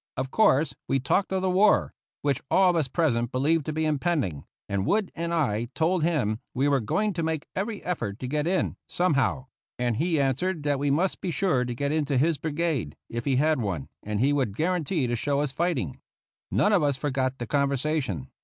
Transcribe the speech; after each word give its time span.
Of 0.17 0.31
course, 0.31 0.73
we 0.87 0.99
talked 0.99 1.31
of 1.31 1.43
the 1.43 1.49
war, 1.51 1.93
which 2.23 2.41
all 2.49 2.71
of 2.71 2.75
us 2.75 2.87
present 2.87 3.31
believed 3.31 3.67
to 3.67 3.71
be 3.71 3.85
impending, 3.85 4.45
and 4.67 4.87
Wood 4.87 5.11
and 5.13 5.31
I 5.31 5.65
told 5.75 6.01
him 6.01 6.39
we 6.55 6.67
were 6.67 6.79
going 6.79 7.13
to 7.13 7.21
make 7.21 7.45
every 7.55 7.83
effort 7.83 8.17
to 8.17 8.27
get 8.27 8.47
in, 8.47 8.77
somehow; 8.89 9.45
and 9.77 9.97
he 9.97 10.19
answered 10.19 10.63
that 10.63 10.79
we 10.79 10.89
must 10.89 11.21
be 11.21 11.29
sure 11.29 11.65
to 11.65 11.75
get 11.75 11.91
into 11.91 12.17
his 12.17 12.39
brigade, 12.39 12.97
if 13.09 13.25
he 13.25 13.35
had 13.35 13.61
one, 13.61 13.89
and 14.01 14.19
he 14.19 14.33
would 14.33 14.57
guarantee 14.57 15.05
to 15.05 15.15
show 15.15 15.39
us 15.41 15.51
fighting. 15.51 15.99
None 16.49 16.73
of 16.73 16.81
us 16.81 16.97
forgot 16.97 17.37
the 17.37 17.45
conversation. 17.45 18.31